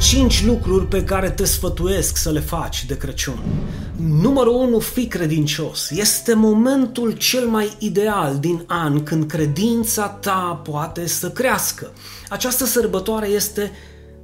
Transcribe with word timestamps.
5 0.00 0.44
lucruri 0.44 0.86
pe 0.86 1.04
care 1.04 1.30
te 1.30 1.44
sfătuiesc 1.44 2.16
să 2.16 2.30
le 2.30 2.40
faci 2.40 2.84
de 2.84 2.96
Crăciun. 2.96 3.38
Numărul 3.96 4.54
1, 4.54 4.78
fi 4.78 5.06
credincios. 5.06 5.90
Este 5.90 6.34
momentul 6.34 7.12
cel 7.12 7.46
mai 7.46 7.72
ideal 7.78 8.38
din 8.38 8.64
an 8.66 9.02
când 9.02 9.30
credința 9.30 10.08
ta 10.08 10.60
poate 10.64 11.06
să 11.06 11.30
crească. 11.30 11.92
Această 12.28 12.64
sărbătoare 12.64 13.26
este 13.26 13.72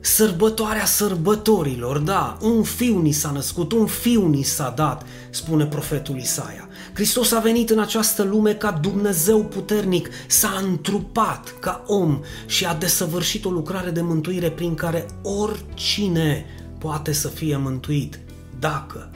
sărbătoarea 0.00 0.84
sărbătorilor, 0.84 1.98
da, 1.98 2.36
un 2.40 2.62
fiu 2.62 3.00
ni 3.00 3.12
s-a 3.12 3.30
născut, 3.30 3.72
un 3.72 3.86
fiu 3.86 4.28
ni 4.28 4.42
s-a 4.42 4.72
dat, 4.76 5.06
spune 5.30 5.66
profetul 5.66 6.16
Isaia. 6.16 6.68
Hristos 6.94 7.32
a 7.32 7.38
venit 7.38 7.70
în 7.70 7.78
această 7.78 8.22
lume 8.22 8.54
ca 8.54 8.70
Dumnezeu 8.70 9.44
puternic, 9.44 10.08
s-a 10.26 10.60
întrupat 10.62 11.54
ca 11.60 11.84
om 11.86 12.20
și 12.46 12.64
a 12.66 12.74
desăvârșit 12.74 13.44
o 13.44 13.50
lucrare 13.50 13.90
de 13.90 14.00
mântuire 14.00 14.50
prin 14.50 14.74
care 14.74 15.06
oricine 15.22 16.46
poate 16.78 17.12
să 17.12 17.28
fie 17.28 17.56
mântuit, 17.56 18.20
dacă, 18.58 19.10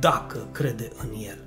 dacă 0.00 0.48
crede 0.52 0.88
în 1.02 1.08
El. 1.26 1.38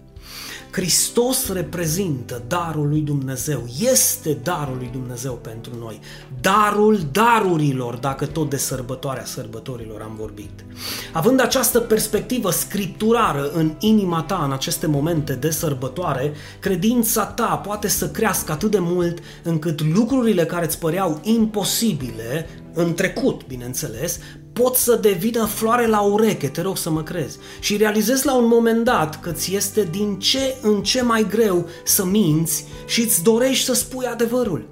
Hristos 0.72 1.54
reprezintă 1.54 2.42
darul 2.48 2.88
lui 2.88 3.00
Dumnezeu, 3.00 3.66
este 3.80 4.38
darul 4.44 4.78
lui 4.78 4.90
Dumnezeu 4.92 5.34
pentru 5.34 5.72
noi, 5.80 6.00
darul 6.42 7.00
darurilor, 7.12 7.96
dacă 7.96 8.26
tot 8.26 8.50
de 8.50 8.58
sărbătoarea 8.58 9.26
sărbătorilor 9.26 10.02
am 10.02 10.16
vorbit. 10.20 10.66
Având 11.14 11.42
această 11.42 11.80
perspectivă 11.80 12.52
scripturară 12.52 13.52
în 13.54 13.76
inima 13.80 14.22
ta 14.22 14.42
în 14.46 14.52
aceste 14.52 14.88
momente 14.88 15.34
de 15.34 15.50
sărbătoare, 15.50 16.34
credința 16.60 17.26
ta 17.26 17.62
poate 17.66 17.88
să 17.88 18.10
crească 18.10 18.52
atât 18.52 18.72
de 18.72 18.80
mult 18.80 19.20
încât 19.44 19.94
lucrurile 19.94 20.46
care 20.46 20.66
îți 20.66 20.80
păreau 20.80 21.20
imposibile 21.24 22.48
în 22.74 22.94
trecut, 22.94 23.48
bineînțeles, 23.48 24.20
pot 24.60 24.76
să 24.76 24.96
devină 24.96 25.46
floare 25.46 25.88
la 25.88 26.00
ureche, 26.00 26.48
te 26.48 26.62
rog 26.62 26.78
să 26.78 26.90
mă 26.90 27.04
crezi. 27.04 27.38
Și 27.60 27.78
realizezi 27.78 28.26
la 28.26 28.36
un 28.36 28.48
moment 28.48 28.84
dat 28.84 29.20
că 29.20 29.32
ți 29.32 29.56
este 29.56 29.88
din 29.92 30.20
ce 30.20 30.56
în 30.62 30.84
ce 30.84 31.02
mai 31.02 31.28
greu 31.30 31.68
să 31.84 32.06
minți 32.06 32.66
și 32.88 33.02
îți 33.02 33.24
dorești 33.24 33.66
să 33.66 33.74
spui 33.74 34.06
adevărul. 34.06 34.68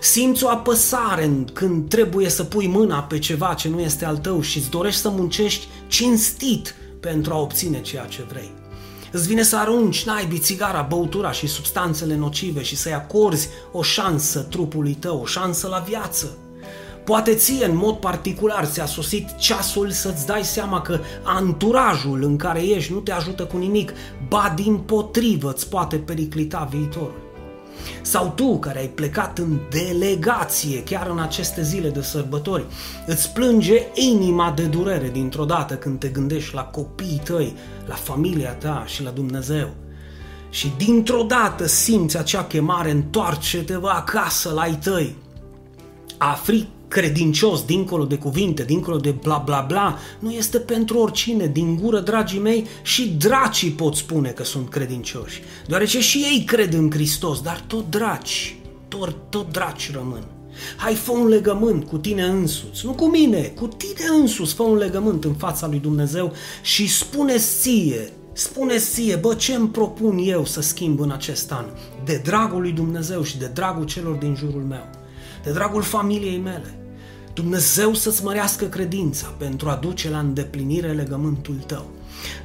Simți 0.00 0.44
o 0.44 0.48
apăsare 0.48 1.44
când 1.52 1.88
trebuie 1.88 2.28
să 2.28 2.44
pui 2.44 2.66
mâna 2.66 3.02
pe 3.02 3.18
ceva 3.18 3.54
ce 3.54 3.68
nu 3.68 3.80
este 3.80 4.04
al 4.04 4.16
tău 4.16 4.40
și 4.40 4.58
îți 4.58 4.70
dorești 4.70 5.00
să 5.00 5.08
muncești 5.08 5.66
cinstit 5.86 6.74
pentru 7.00 7.32
a 7.32 7.40
obține 7.40 7.80
ceea 7.80 8.04
ce 8.04 8.24
vrei. 8.28 8.52
Îți 9.12 9.26
vine 9.26 9.42
să 9.42 9.56
arunci 9.56 10.04
naibii 10.04 10.38
țigara, 10.38 10.86
băutura 10.88 11.32
și 11.32 11.46
substanțele 11.46 12.16
nocive 12.16 12.62
și 12.62 12.76
să-i 12.76 12.92
acorzi 12.92 13.48
o 13.72 13.82
șansă 13.82 14.40
trupului 14.40 14.94
tău, 14.94 15.20
o 15.20 15.26
șansă 15.26 15.68
la 15.68 15.78
viață. 15.78 16.36
Poate 17.04 17.34
ție 17.34 17.64
în 17.64 17.76
mod 17.76 17.96
particular 17.96 18.64
ți-a 18.64 18.86
sosit 18.86 19.36
ceasul 19.36 19.90
să-ți 19.90 20.26
dai 20.26 20.44
seama 20.44 20.80
că 20.80 20.98
anturajul 21.22 22.22
în 22.22 22.36
care 22.36 22.60
ești 22.60 22.92
nu 22.92 22.98
te 22.98 23.12
ajută 23.12 23.44
cu 23.44 23.56
nimic, 23.56 23.92
ba 24.28 24.52
din 24.56 24.76
potrivă 24.76 25.52
îți 25.52 25.68
poate 25.68 25.96
periclita 25.96 26.68
viitorul. 26.70 27.20
Sau 28.02 28.32
tu 28.36 28.58
care 28.58 28.78
ai 28.78 28.88
plecat 28.88 29.38
în 29.38 29.58
delegație 29.70 30.82
chiar 30.82 31.06
în 31.10 31.18
aceste 31.18 31.62
zile 31.62 31.88
de 31.88 32.02
sărbători, 32.02 32.64
îți 33.06 33.32
plânge 33.32 33.86
inima 33.94 34.52
de 34.56 34.62
durere 34.62 35.08
dintr-o 35.08 35.44
dată 35.44 35.74
când 35.74 35.98
te 35.98 36.08
gândești 36.08 36.54
la 36.54 36.62
copiii 36.62 37.20
tăi, 37.24 37.56
la 37.86 37.94
familia 37.94 38.52
ta 38.52 38.82
și 38.86 39.02
la 39.02 39.10
Dumnezeu. 39.10 39.68
Și 40.50 40.72
dintr-o 40.76 41.22
dată 41.22 41.66
simți 41.66 42.18
acea 42.18 42.44
chemare, 42.44 42.90
întoarce-te 42.90 43.78
acasă 43.82 44.50
la 44.50 44.60
ai 44.60 44.78
tăi. 44.82 45.16
Afri 46.18 46.68
credincios, 46.92 47.64
dincolo 47.64 48.04
de 48.04 48.16
cuvinte, 48.16 48.62
dincolo 48.64 48.96
de 48.96 49.10
bla 49.10 49.42
bla 49.44 49.60
bla, 49.60 49.98
nu 50.18 50.30
este 50.30 50.58
pentru 50.58 50.98
oricine. 50.98 51.46
Din 51.46 51.76
gură, 51.76 52.00
dragii 52.00 52.38
mei, 52.38 52.66
și 52.82 53.08
dracii 53.08 53.70
pot 53.70 53.94
spune 53.94 54.28
că 54.28 54.44
sunt 54.44 54.68
credincioși, 54.68 55.42
deoarece 55.66 56.00
și 56.00 56.18
ei 56.18 56.44
cred 56.44 56.72
în 56.72 56.90
Hristos, 56.90 57.40
dar 57.40 57.64
tot 57.66 57.90
draci, 57.90 58.56
tot, 58.88 59.16
tot 59.28 59.52
draci 59.52 59.92
rămân. 59.92 60.24
Hai, 60.76 60.94
fă 60.94 61.10
un 61.10 61.28
legământ 61.28 61.84
cu 61.86 61.98
tine 61.98 62.22
însuți, 62.22 62.86
nu 62.86 62.92
cu 62.92 63.10
mine, 63.10 63.40
cu 63.40 63.66
tine 63.66 64.06
însuți, 64.20 64.54
fă 64.54 64.62
un 64.62 64.76
legământ 64.76 65.24
în 65.24 65.34
fața 65.34 65.66
lui 65.66 65.78
Dumnezeu 65.78 66.32
și 66.62 66.88
spune 66.88 67.36
ție, 67.36 68.12
spune 68.32 68.76
ție, 68.76 69.16
bă, 69.16 69.34
ce 69.34 69.54
îmi 69.54 69.68
propun 69.68 70.18
eu 70.18 70.44
să 70.44 70.60
schimb 70.60 71.00
în 71.00 71.10
acest 71.10 71.52
an, 71.52 71.64
de 72.04 72.20
dragul 72.24 72.60
lui 72.60 72.72
Dumnezeu 72.72 73.22
și 73.22 73.38
de 73.38 73.50
dragul 73.54 73.84
celor 73.84 74.14
din 74.14 74.34
jurul 74.34 74.62
meu, 74.62 74.88
de 75.44 75.52
dragul 75.52 75.82
familiei 75.82 76.38
mele, 76.38 76.81
Dumnezeu 77.34 77.94
să-ți 77.94 78.24
mărească 78.24 78.64
credința 78.64 79.34
pentru 79.38 79.68
a 79.68 79.74
duce 79.74 80.10
la 80.10 80.18
îndeplinire 80.18 80.92
legământul 80.92 81.54
tău. 81.66 81.86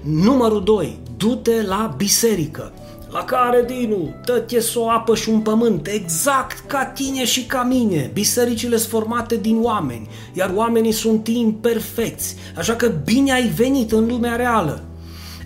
Numărul 0.01 0.63
2. 0.63 0.99
Du-te 1.17 1.61
la 1.61 1.93
biserică 1.97 2.73
la 3.11 3.23
care, 3.23 3.65
Dinu, 3.67 4.15
tătie 4.25 4.59
o 4.75 4.89
apă 4.89 5.15
și 5.15 5.29
un 5.29 5.39
pământ, 5.39 5.87
exact 5.87 6.67
ca 6.67 6.85
tine 6.85 7.25
și 7.25 7.45
ca 7.45 7.63
mine. 7.63 8.09
Bisericile 8.13 8.77
sunt 8.77 8.89
formate 8.89 9.35
din 9.35 9.57
oameni, 9.61 10.09
iar 10.33 10.51
oamenii 10.55 10.91
sunt 10.91 11.27
imperfecți, 11.27 12.35
așa 12.57 12.75
că 12.75 12.87
bine 12.87 13.31
ai 13.31 13.47
venit 13.47 13.91
în 13.91 14.07
lumea 14.07 14.35
reală. 14.35 14.83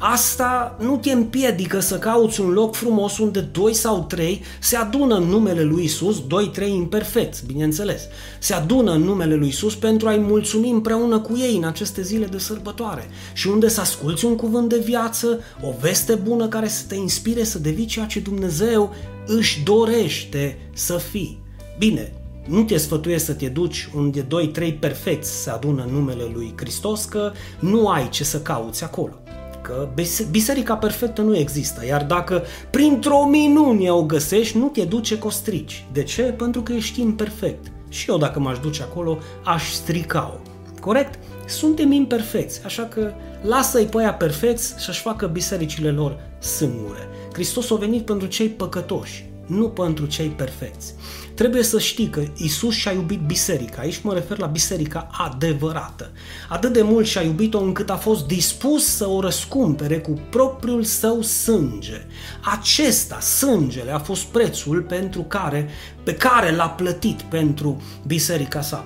Asta 0.03 0.77
nu 0.79 0.97
te 0.97 1.11
împiedică 1.11 1.79
să 1.79 1.97
cauți 1.97 2.41
un 2.41 2.49
loc 2.49 2.75
frumos 2.75 3.17
unde 3.17 3.39
doi 3.39 3.73
sau 3.73 4.03
trei 4.03 4.41
se 4.59 4.75
adună 4.75 5.15
în 5.15 5.23
numele 5.23 5.63
lui 5.63 5.83
Isus, 5.83 6.27
doi, 6.27 6.49
trei 6.49 6.73
imperfecți, 6.73 7.45
bineînțeles. 7.45 8.01
Se 8.39 8.53
adună 8.53 8.91
în 8.91 9.01
numele 9.01 9.35
lui 9.35 9.47
Isus 9.47 9.75
pentru 9.75 10.07
a-i 10.07 10.17
mulțumi 10.17 10.69
împreună 10.69 11.19
cu 11.19 11.37
ei 11.37 11.55
în 11.55 11.63
aceste 11.63 12.01
zile 12.01 12.25
de 12.25 12.37
sărbătoare 12.37 13.09
și 13.33 13.47
unde 13.47 13.67
să 13.67 13.81
asculți 13.81 14.25
un 14.25 14.35
cuvânt 14.35 14.69
de 14.69 14.79
viață, 14.79 15.39
o 15.61 15.73
veste 15.81 16.15
bună 16.15 16.47
care 16.47 16.67
să 16.67 16.83
te 16.87 16.95
inspire 16.95 17.43
să 17.43 17.59
devii 17.59 17.85
ceea 17.85 18.05
ce 18.05 18.19
Dumnezeu 18.19 18.93
își 19.25 19.63
dorește 19.63 20.57
să 20.73 20.97
fii. 20.97 21.43
Bine, 21.77 22.13
nu 22.47 22.63
te 22.63 22.77
sfătuiesc 22.77 23.25
să 23.25 23.33
te 23.33 23.47
duci 23.47 23.89
unde 23.95 24.21
doi, 24.21 24.47
trei 24.47 24.73
perfecți 24.73 25.41
se 25.41 25.49
adună 25.49 25.83
în 25.87 25.93
numele 25.93 26.31
lui 26.33 26.53
Hristos, 26.55 27.05
că 27.05 27.31
nu 27.59 27.87
ai 27.87 28.09
ce 28.09 28.23
să 28.23 28.41
cauți 28.41 28.83
acolo 28.83 29.13
că 29.61 29.89
biserica 30.29 30.75
perfectă 30.75 31.21
nu 31.21 31.37
există, 31.37 31.85
iar 31.85 32.05
dacă 32.05 32.43
printr-o 32.69 33.25
minunie 33.25 33.91
o 33.91 34.03
găsești, 34.03 34.57
nu 34.57 34.67
te 34.67 34.83
duce 34.83 35.17
costrici. 35.17 35.85
De 35.91 36.03
ce? 36.03 36.21
Pentru 36.21 36.61
că 36.61 36.73
ești 36.73 37.01
imperfect. 37.01 37.71
Și 37.89 38.09
eu 38.09 38.17
dacă 38.17 38.39
m-aș 38.39 38.59
duce 38.59 38.81
acolo, 38.81 39.17
aș 39.43 39.71
strica-o. 39.71 40.49
Corect? 40.79 41.19
Suntem 41.45 41.91
imperfecți, 41.91 42.61
așa 42.65 42.83
că 42.83 43.11
lasă-i 43.41 43.85
pe 43.85 43.97
aia 43.97 44.13
perfecți 44.13 44.83
și-și 44.83 45.01
facă 45.01 45.27
bisericile 45.27 45.91
lor 45.91 46.19
singure. 46.39 47.07
Hristos 47.33 47.71
a 47.71 47.75
venit 47.75 48.05
pentru 48.05 48.27
cei 48.27 48.47
păcătoși, 48.47 49.30
nu 49.51 49.69
pentru 49.69 50.05
cei 50.05 50.27
perfecți. 50.27 50.93
Trebuie 51.33 51.63
să 51.63 51.79
știi 51.79 52.09
că 52.09 52.23
Isus 52.35 52.73
și-a 52.73 52.91
iubit 52.91 53.19
biserica. 53.19 53.81
Aici 53.81 54.01
mă 54.01 54.13
refer 54.13 54.37
la 54.37 54.45
biserica 54.45 55.09
adevărată. 55.11 56.11
Atât 56.49 56.73
de 56.73 56.81
mult 56.81 57.05
și-a 57.05 57.21
iubit-o 57.21 57.59
încât 57.59 57.89
a 57.89 57.95
fost 57.95 58.25
dispus 58.25 58.85
să 58.85 59.07
o 59.07 59.19
răscumpere 59.19 59.99
cu 59.99 60.19
propriul 60.29 60.83
său 60.83 61.21
sânge. 61.21 62.05
Acesta, 62.43 63.19
sângele, 63.19 63.91
a 63.91 63.99
fost 63.99 64.23
prețul 64.23 64.81
pentru 64.81 65.21
care, 65.21 65.69
pe 66.03 66.13
care 66.13 66.55
l-a 66.55 66.69
plătit 66.69 67.21
pentru 67.21 67.81
biserica 68.07 68.61
sa. 68.61 68.85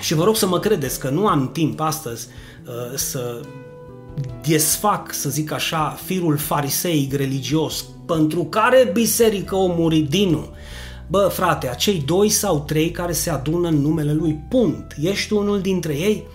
Și 0.00 0.14
vă 0.14 0.24
rog 0.24 0.36
să 0.36 0.46
mă 0.46 0.58
credeți 0.58 1.00
că 1.00 1.08
nu 1.08 1.26
am 1.26 1.52
timp 1.52 1.80
astăzi 1.80 2.26
uh, 2.66 2.96
să 2.96 3.40
desfac, 4.46 5.12
să 5.12 5.28
zic 5.28 5.52
așa, 5.52 5.98
firul 6.04 6.36
fariseic 6.36 7.12
religios 7.12 7.84
pentru 8.06 8.44
care 8.44 8.90
biserică 8.92 9.54
o 9.54 9.66
murit 9.66 10.08
Dinu. 10.08 10.46
Bă, 11.06 11.30
frate, 11.32 11.68
acei 11.68 12.02
doi 12.06 12.28
sau 12.28 12.60
trei 12.60 12.90
care 12.90 13.12
se 13.12 13.30
adună 13.30 13.68
în 13.68 13.80
numele 13.80 14.12
lui, 14.12 14.44
punct. 14.48 14.94
Ești 15.00 15.32
unul 15.32 15.60
dintre 15.60 15.92
ei? 15.92 16.26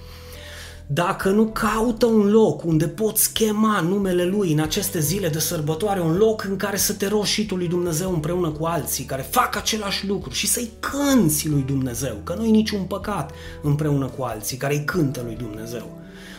Dacă 0.90 1.30
nu 1.30 1.46
caută 1.46 2.06
un 2.06 2.30
loc 2.31 2.64
unde 2.64 2.88
poți 2.88 3.34
chema 3.34 3.80
numele 3.80 4.24
lui 4.24 4.52
în 4.52 4.60
aceste 4.60 5.00
zile 5.00 5.30
de 5.30 5.40
sărbătoare, 5.40 6.00
un 6.00 6.18
loc 6.18 6.44
în 6.44 6.56
care 6.56 6.78
să 6.78 6.94
te 6.94 7.08
rogi 7.08 7.31
și 7.31 7.46
tu 7.46 7.56
lui 7.56 7.68
Dumnezeu 7.68 8.13
împreună 8.13 8.50
cu 8.50 8.66
alții 8.66 9.04
care 9.04 9.28
fac 9.30 9.56
același 9.56 10.08
lucru 10.08 10.31
și 10.31 10.48
să-i 10.48 10.70
cânți 10.80 11.50
lui 11.50 11.62
Dumnezeu, 11.62 12.16
că 12.24 12.34
nu 12.38 12.46
e 12.46 12.50
niciun 12.50 12.81
păcat 12.81 13.31
împreună 13.62 14.06
cu 14.18 14.24
alții 14.24 14.58
care 14.58 14.74
îi 14.74 14.86
cântă 14.86 15.22
lui 15.25 15.36
Dumnezeu. 15.36 15.98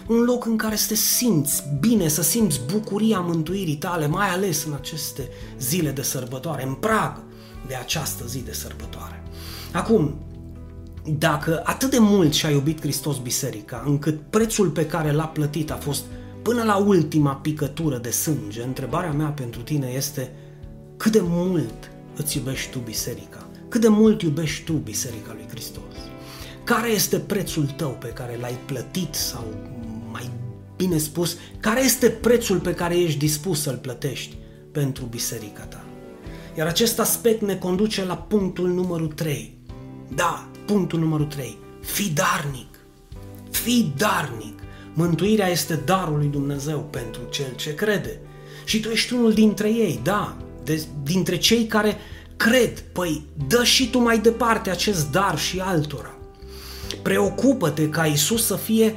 Un 0.08 0.24
loc 0.24 0.46
în 0.46 0.56
care 0.56 0.76
să 0.76 0.88
te 0.88 0.94
simți 0.94 1.62
bine, 1.80 2.08
să 2.08 2.22
simți 2.22 2.60
bucuria 2.72 3.20
mântuirii 3.20 3.76
tale, 3.76 4.06
mai 4.06 4.28
ales 4.28 4.64
în 4.64 4.72
aceste 4.72 5.28
zile 5.58 5.90
de 5.90 6.02
sărbătoare, 6.02 6.66
în 6.66 6.74
prag 6.74 7.22
de 7.66 7.74
această 7.74 8.24
zi 8.26 8.38
de 8.38 8.52
sărbătoare. 8.52 9.22
Acum, 9.72 10.14
dacă 11.18 11.60
atât 11.64 11.90
de 11.90 11.98
mult 11.98 12.32
și-a 12.32 12.50
iubit 12.50 12.80
Hristos 12.80 13.18
biserica, 13.18 13.82
încât 13.86 14.20
prețul 14.30 14.68
pe 14.68 14.86
care 14.86 15.12
l-a 15.12 15.26
plătit 15.26 15.70
a 15.70 15.76
fost 15.76 16.04
până 16.42 16.62
la 16.62 16.76
ultima 16.76 17.34
picătură 17.34 17.98
de 17.98 18.10
sânge, 18.10 18.62
întrebarea 18.62 19.12
mea 19.12 19.28
pentru 19.28 19.60
tine 19.60 19.86
este 19.86 20.32
cât 20.96 21.12
de 21.12 21.20
mult 21.22 21.90
îți 22.16 22.36
iubești 22.36 22.70
tu 22.70 22.78
biserica? 22.78 23.48
Cât 23.68 23.80
de 23.80 23.88
mult 23.88 24.22
iubești 24.22 24.64
tu 24.64 24.72
biserica 24.72 25.32
lui 25.32 25.46
Hristos? 25.48 25.82
care 26.68 26.90
este 26.90 27.18
prețul 27.18 27.66
tău 27.76 27.90
pe 27.90 28.08
care 28.08 28.38
l-ai 28.40 28.58
plătit 28.66 29.14
sau 29.14 29.44
mai 29.64 29.77
bine 30.78 30.98
spus, 30.98 31.36
care 31.60 31.84
este 31.84 32.10
prețul 32.10 32.58
pe 32.58 32.74
care 32.74 32.98
ești 32.98 33.18
dispus 33.18 33.62
să-l 33.62 33.76
plătești 33.76 34.36
pentru 34.72 35.04
biserica 35.04 35.62
ta. 35.62 35.84
Iar 36.56 36.66
acest 36.66 36.98
aspect 36.98 37.42
ne 37.42 37.56
conduce 37.56 38.04
la 38.04 38.16
punctul 38.16 38.68
numărul 38.68 39.06
3. 39.06 39.58
Da, 40.14 40.48
punctul 40.66 40.98
numărul 40.98 41.26
3. 41.26 41.58
Fii 41.80 42.10
darnic. 42.10 42.78
Fii 43.50 43.92
darnic. 43.96 44.58
Mântuirea 44.94 45.48
este 45.48 45.74
darul 45.74 46.16
lui 46.16 46.26
Dumnezeu 46.26 46.88
pentru 46.90 47.20
cel 47.30 47.54
ce 47.56 47.74
crede. 47.74 48.20
Și 48.64 48.80
tu 48.80 48.88
ești 48.88 49.12
unul 49.12 49.32
dintre 49.32 49.68
ei, 49.68 50.00
da, 50.02 50.36
de, 50.64 50.82
dintre 51.02 51.36
cei 51.36 51.66
care 51.66 51.96
cred. 52.36 52.80
Păi, 52.80 53.22
dă 53.48 53.64
și 53.64 53.90
tu 53.90 53.98
mai 53.98 54.18
departe 54.18 54.70
acest 54.70 55.10
dar 55.10 55.38
și 55.38 55.60
altora. 55.60 56.18
Preocupă-te 57.02 57.88
ca 57.88 58.06
Isus 58.06 58.46
să 58.46 58.56
fie 58.56 58.94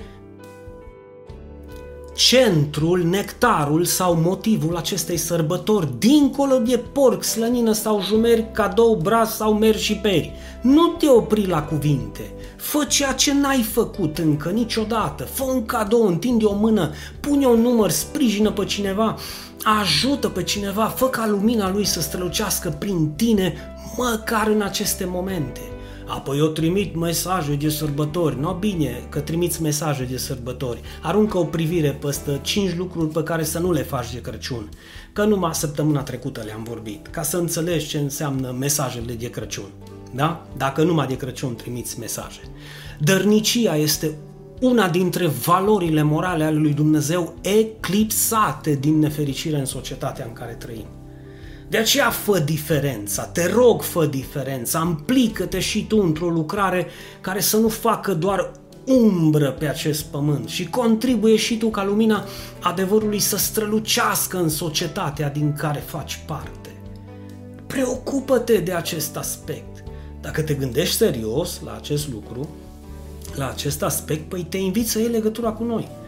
centrul, 2.15 3.03
nectarul 3.03 3.85
sau 3.85 4.15
motivul 4.15 4.75
acestei 4.75 5.17
sărbători, 5.17 5.89
dincolo 5.97 6.57
de 6.57 6.77
porc, 6.91 7.23
slănină 7.23 7.71
sau 7.71 8.01
jumeri, 8.01 8.51
cadou, 8.51 8.95
braz 8.95 9.29
sau 9.29 9.53
mer 9.53 9.77
și 9.77 9.95
peri. 9.95 10.33
Nu 10.61 10.87
te 10.87 11.09
opri 11.09 11.47
la 11.47 11.63
cuvinte, 11.63 12.33
fă 12.57 12.85
ceea 12.87 13.13
ce 13.13 13.33
n-ai 13.33 13.61
făcut 13.61 14.17
încă 14.17 14.49
niciodată, 14.49 15.23
fă 15.23 15.43
un 15.43 15.65
cadou, 15.65 16.07
întinde 16.07 16.45
o 16.45 16.55
mână, 16.55 16.91
pune 17.19 17.45
un 17.45 17.61
număr, 17.61 17.89
sprijină 17.89 18.51
pe 18.51 18.65
cineva, 18.65 19.15
ajută 19.63 20.29
pe 20.29 20.43
cineva, 20.43 20.85
fă 20.85 21.05
ca 21.05 21.27
lumina 21.27 21.71
lui 21.71 21.85
să 21.85 22.01
strălucească 22.01 22.75
prin 22.79 23.11
tine, 23.15 23.53
măcar 23.97 24.47
în 24.47 24.61
aceste 24.61 25.05
momente. 25.05 25.70
Apoi 26.07 26.37
eu 26.37 26.47
trimit 26.47 26.95
mesaje 26.95 27.55
de 27.55 27.69
sărbători. 27.69 28.39
No, 28.39 28.53
bine 28.53 29.03
că 29.09 29.19
trimiți 29.19 29.61
mesaje 29.61 30.03
de 30.03 30.17
sărbători. 30.17 30.81
Aruncă 31.01 31.37
o 31.37 31.43
privire 31.43 31.91
peste 31.91 32.39
5 32.41 32.75
lucruri 32.75 33.07
pe 33.07 33.23
care 33.23 33.43
să 33.43 33.59
nu 33.59 33.71
le 33.71 33.81
faci 33.81 34.13
de 34.13 34.21
Crăciun. 34.21 34.69
Că 35.13 35.23
numai 35.23 35.53
săptămâna 35.53 36.03
trecută 36.03 36.41
le-am 36.45 36.63
vorbit, 36.63 37.07
ca 37.07 37.21
să 37.21 37.37
înțelegi 37.37 37.87
ce 37.87 37.97
înseamnă 37.97 38.55
mesajele 38.59 39.13
de 39.13 39.29
Crăciun. 39.29 39.69
Da? 40.15 40.47
Dacă 40.57 40.83
numai 40.83 41.07
de 41.07 41.17
Crăciun 41.17 41.55
trimiți 41.55 41.99
mesaje. 41.99 42.41
Dărnicia 42.99 43.75
este 43.75 44.17
una 44.59 44.89
dintre 44.89 45.27
valorile 45.27 46.01
morale 46.01 46.43
ale 46.43 46.57
lui 46.57 46.73
Dumnezeu 46.73 47.33
eclipsate 47.41 48.75
din 48.75 48.99
nefericire 48.99 49.57
în 49.57 49.65
societatea 49.65 50.25
în 50.25 50.33
care 50.33 50.53
trăim. 50.53 50.85
De 51.71 51.77
aceea 51.77 52.09
fă 52.09 52.39
diferența, 52.39 53.23
te 53.23 53.51
rog 53.51 53.81
fă 53.81 54.05
diferența, 54.05 54.79
amplică-te 54.79 55.59
și 55.59 55.85
tu 55.85 55.97
într-o 55.97 56.29
lucrare 56.29 56.87
care 57.21 57.39
să 57.39 57.57
nu 57.57 57.67
facă 57.67 58.13
doar 58.13 58.51
umbră 58.85 59.51
pe 59.51 59.67
acest 59.67 60.03
pământ 60.03 60.49
și 60.49 60.69
contribuie 60.69 61.35
și 61.35 61.57
tu 61.57 61.67
ca 61.69 61.83
lumina 61.83 62.25
adevărului 62.59 63.19
să 63.19 63.37
strălucească 63.37 64.37
în 64.37 64.49
societatea 64.49 65.29
din 65.29 65.53
care 65.53 65.83
faci 65.85 66.19
parte. 66.25 66.81
Preocupă-te 67.67 68.57
de 68.57 68.73
acest 68.73 69.17
aspect. 69.17 69.83
Dacă 70.21 70.41
te 70.41 70.53
gândești 70.53 70.95
serios 70.95 71.61
la 71.65 71.75
acest 71.75 72.09
lucru, 72.11 72.49
la 73.35 73.49
acest 73.49 73.83
aspect, 73.83 74.29
păi 74.29 74.45
te 74.49 74.57
invit 74.57 74.87
să 74.87 74.99
iei 74.99 75.09
legătura 75.09 75.51
cu 75.51 75.63
noi. 75.63 76.00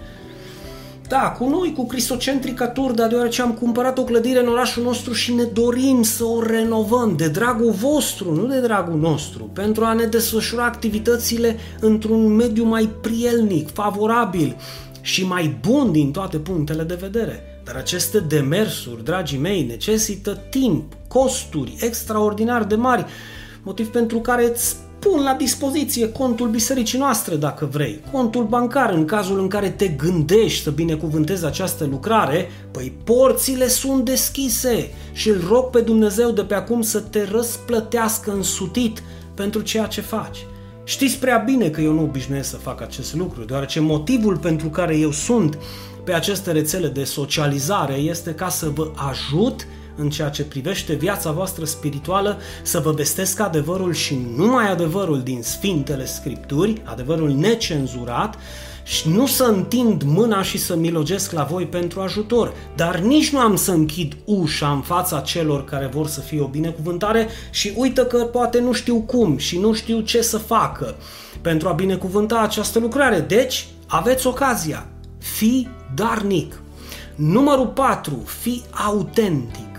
Da, 1.08 1.36
cu 1.38 1.50
noi, 1.50 1.74
cu 1.76 1.86
Cristocentrica 1.86 2.68
Turda, 2.68 3.08
deoarece 3.08 3.42
am 3.42 3.52
cumpărat 3.52 3.98
o 3.98 4.04
clădire 4.04 4.40
în 4.40 4.48
orașul 4.48 4.84
nostru 4.84 5.14
și 5.14 5.34
ne 5.34 5.44
dorim 5.44 6.02
să 6.04 6.24
o 6.24 6.42
renovăm 6.42 7.16
de 7.16 7.28
dragul 7.28 7.72
vostru, 7.72 8.36
nu 8.36 8.48
de 8.48 8.60
dragul 8.60 9.00
nostru, 9.00 9.44
pentru 9.44 9.84
a 9.84 9.94
ne 9.94 10.06
desfășura 10.06 10.66
activitățile 10.66 11.58
într-un 11.80 12.36
mediu 12.36 12.64
mai 12.64 12.90
prielnic, 13.02 13.74
favorabil 13.74 14.56
și 15.02 15.26
mai 15.26 15.58
bun 15.62 15.92
din 15.92 16.12
toate 16.12 16.38
punctele 16.38 16.84
de 16.84 16.98
vedere. 17.00 17.44
Dar 17.64 17.76
aceste 17.76 18.20
demersuri, 18.20 19.04
dragii 19.04 19.38
mei, 19.38 19.64
necesită 19.64 20.40
timp, 20.50 20.94
costuri 21.08 21.76
extraordinar 21.80 22.64
de 22.64 22.76
mari, 22.76 23.06
motiv 23.64 23.88
pentru 23.88 24.20
care 24.20 24.50
îți 24.50 24.76
pun 25.04 25.24
la 25.24 25.34
dispoziție 25.34 26.12
contul 26.12 26.50
bisericii 26.50 27.00
noastre, 27.00 27.36
dacă 27.36 27.66
vrei, 27.72 28.02
contul 28.12 28.44
bancar 28.44 28.94
în 28.94 29.06
cazul 29.06 29.40
în 29.40 29.48
care 29.48 29.70
te 29.70 29.88
gândești 29.88 30.64
să 30.64 30.70
binecuvântezi 30.70 31.46
această 31.46 31.86
lucrare, 31.86 32.50
păi 32.72 32.94
porțile 33.04 33.68
sunt 33.68 34.06
deschise 34.06 34.90
și 35.12 35.30
îl 35.30 35.44
rog 35.50 35.70
pe 35.70 35.80
Dumnezeu 35.80 36.32
de 36.32 36.42
pe 36.42 36.54
acum 36.54 36.82
să 36.82 37.00
te 37.00 37.24
răsplătească 37.32 38.32
însutit 38.32 39.04
pentru 39.34 39.62
ceea 39.62 39.86
ce 39.86 40.02
faci. 40.02 40.38
Știți 40.84 41.18
prea 41.18 41.38
bine 41.38 41.70
că 41.70 41.82
eu 41.82 41.94
nu 41.94 42.04
obișnuiesc 42.04 42.50
să 42.50 42.58
fac 42.58 42.82
acest 42.82 43.16
lucru, 43.16 43.44
deoarece 43.44 43.80
motivul 43.80 44.38
pentru 44.38 44.68
care 44.68 44.98
eu 44.98 45.12
sunt 45.12 45.58
pe 46.04 46.14
aceste 46.14 46.52
rețele 46.52 46.88
de 46.88 47.04
socializare 47.04 47.94
este 47.94 48.34
ca 48.34 48.50
să 48.50 48.70
vă 48.70 48.92
ajut 49.10 49.68
în 49.95 50.10
ceea 50.10 50.30
ce 50.30 50.44
privește 50.44 50.94
viața 50.94 51.31
voastră 51.31 51.66
spirituală, 51.66 52.40
să 52.63 52.80
vă 52.80 52.92
vestesc 52.92 53.40
adevărul 53.40 53.94
și 53.94 54.19
numai 54.36 54.72
adevărul 54.72 55.22
din 55.22 55.42
Sfintele 55.42 56.06
Scripturi, 56.06 56.81
adevărul 56.84 57.31
necenzurat, 57.31 58.36
și 58.84 59.10
nu 59.10 59.28
să 59.28 59.44
întind 59.44 60.04
mâna 60.04 60.42
și 60.42 60.57
să 60.57 60.75
milogesc 60.75 61.31
la 61.31 61.44
voi 61.44 61.66
pentru 61.66 62.00
ajutor, 62.00 62.54
dar 62.75 62.98
nici 62.98 63.30
nu 63.30 63.40
am 63.40 63.56
să 63.56 63.72
închid 63.72 64.18
ușa 64.25 64.72
în 64.72 64.81
fața 64.81 65.19
celor 65.19 65.66
care 65.66 65.86
vor 65.86 66.07
să 66.07 66.19
fie 66.19 66.42
o 66.42 66.48
binecuvântare 66.48 67.28
și 67.51 67.74
uită 67.75 68.06
că 68.06 68.18
poate 68.18 68.60
nu 68.60 68.72
știu 68.72 69.00
cum 69.00 69.38
și 69.38 69.60
nu 69.60 69.74
știu 69.74 70.00
ce 70.00 70.22
să 70.22 70.38
facă 70.38 70.95
pentru 71.42 71.68
a 71.68 71.72
binecuvânta 71.72 72.40
această 72.40 72.80
lucrare. 72.80 73.19
Deci, 73.19 73.68
aveți 73.88 74.28
ocazia. 74.28 74.88
Fii 75.18 75.69
darnic. 75.95 76.62
Numărul 77.16 77.68
4. 77.68 78.24
Fii 78.25 78.63
autentic. 78.86 79.73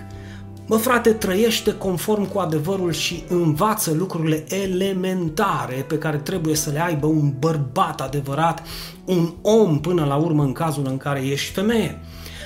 Mă, 0.66 0.76
frate, 0.76 1.12
trăiește 1.12 1.74
conform 1.74 2.28
cu 2.28 2.38
adevărul 2.38 2.92
și 2.92 3.24
învață 3.28 3.92
lucrurile 3.92 4.44
elementare 4.48 5.84
pe 5.88 5.98
care 5.98 6.16
trebuie 6.16 6.54
să 6.54 6.70
le 6.70 6.84
aibă 6.84 7.06
un 7.06 7.34
bărbat 7.38 8.00
adevărat, 8.00 8.62
un 9.04 9.34
om 9.42 9.80
până 9.80 10.04
la 10.04 10.16
urmă 10.16 10.42
în 10.42 10.52
cazul 10.52 10.86
în 10.86 10.96
care 10.96 11.20
ești 11.20 11.52
femeie. 11.52 12.00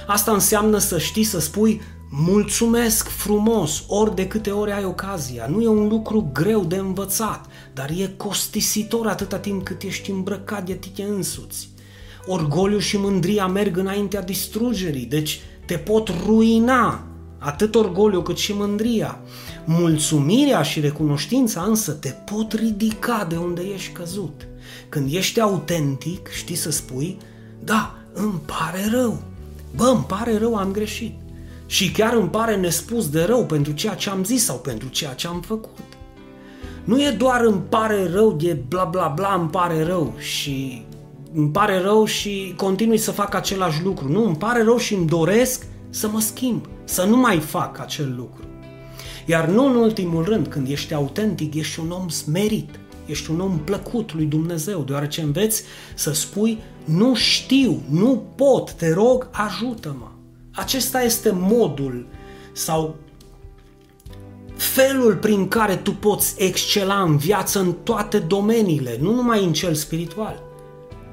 Asta 0.07 0.33
înseamnă 0.33 0.79
să 0.79 0.99
știi 0.99 1.25
să 1.25 1.41
spui 1.41 1.81
mulțumesc 2.11 3.09
frumos 3.09 3.85
ori 3.87 4.15
de 4.15 4.27
câte 4.27 4.51
ori 4.51 4.73
ai 4.73 4.85
ocazia. 4.85 5.47
Nu 5.51 5.63
e 5.63 5.69
un 5.69 5.89
lucru 5.89 6.31
greu 6.33 6.65
de 6.65 6.77
învățat, 6.77 7.47
dar 7.75 7.91
e 7.91 8.15
costisitor 8.17 9.07
atâta 9.07 9.39
timp 9.39 9.65
cât 9.65 9.83
ești 9.83 10.11
îmbrăcat 10.11 10.67
de 10.67 10.75
tine 10.75 11.09
însuți. 11.09 11.69
Orgoliu 12.27 12.79
și 12.79 12.97
mândria 12.97 13.47
merg 13.47 13.77
înaintea 13.77 14.23
distrugerii, 14.23 15.07
deci 15.07 15.41
te 15.67 15.75
pot 15.75 16.11
ruina 16.27 17.08
atât 17.39 17.75
orgoliu 17.75 18.23
cât 18.23 18.39
și 18.39 18.53
mândria. 18.53 19.19
Mulțumirea 19.65 20.63
și 20.63 20.81
recunoștința 20.81 21.63
însă 21.63 21.93
te 21.93 22.09
pot 22.09 22.53
ridica 22.53 23.27
de 23.29 23.37
unde 23.37 23.63
ești 23.75 23.93
căzut. 23.93 24.47
Când 24.89 25.13
ești 25.13 25.41
autentic, 25.41 26.29
știi 26.29 26.55
să 26.55 26.71
spui, 26.71 27.17
da, 27.65 27.95
îmi 28.13 28.41
pare 28.47 28.89
rău. 28.91 29.23
Bă, 29.77 29.85
îmi 29.85 30.05
pare 30.07 30.39
rău, 30.39 30.55
am 30.55 30.71
greșit. 30.71 31.15
Și 31.67 31.91
chiar 31.91 32.13
îmi 32.13 32.29
pare 32.29 32.57
nespus 32.57 33.09
de 33.09 33.23
rău 33.23 33.45
pentru 33.45 33.73
ceea 33.73 33.95
ce 33.95 34.11
am 34.11 34.25
zis 34.25 34.45
sau 34.45 34.57
pentru 34.57 34.89
ceea 34.89 35.13
ce 35.13 35.27
am 35.27 35.41
făcut. 35.41 35.85
Nu 36.85 37.03
e 37.03 37.11
doar 37.11 37.41
îmi 37.41 37.61
pare 37.69 38.11
rău 38.11 38.33
de 38.33 38.59
bla 38.69 38.85
bla 38.85 39.13
bla, 39.17 39.37
îmi 39.41 39.49
pare 39.49 39.85
rău 39.85 40.15
și 40.19 40.85
îmi 41.35 41.49
pare 41.49 41.81
rău 41.81 42.05
și 42.05 42.55
continui 42.57 42.99
să 42.99 43.11
fac 43.11 43.35
același 43.35 43.83
lucru. 43.83 44.09
Nu, 44.13 44.25
îmi 44.25 44.37
pare 44.37 44.63
rău 44.63 44.77
și 44.77 44.95
îmi 44.95 45.07
doresc 45.07 45.67
să 45.91 46.09
mă 46.09 46.21
schimb, 46.21 46.69
să 46.85 47.05
nu 47.05 47.17
mai 47.17 47.39
fac 47.39 47.79
acel 47.81 48.15
lucru. 48.17 48.43
Iar 49.27 49.49
nu 49.49 49.67
în 49.67 49.75
ultimul 49.75 50.25
rând, 50.25 50.47
când 50.47 50.69
ești 50.69 50.95
autentic, 50.95 51.55
ești 51.55 51.81
un 51.81 51.91
om 51.91 52.09
smerit, 52.09 52.81
ești 53.07 53.31
un 53.31 53.41
om 53.41 53.59
plăcut 53.59 54.15
lui 54.15 54.25
Dumnezeu, 54.25 54.81
deoarece 54.81 55.21
înveți 55.21 55.63
să 55.95 56.13
spui 56.13 56.59
nu 56.85 57.15
știu, 57.15 57.83
nu 57.91 58.23
pot, 58.35 58.73
te 58.73 58.93
rog, 58.93 59.29
ajută-mă. 59.33 60.09
Acesta 60.53 61.03
este 61.03 61.31
modul 61.31 62.07
sau 62.53 62.97
felul 64.57 65.17
prin 65.17 65.49
care 65.49 65.77
tu 65.77 65.93
poți 65.93 66.35
excela 66.39 67.03
în 67.03 67.17
viață 67.17 67.61
în 67.61 67.73
toate 67.83 68.19
domeniile, 68.19 68.99
nu 69.01 69.15
numai 69.15 69.45
în 69.45 69.53
cel 69.53 69.75
spiritual. 69.75 70.48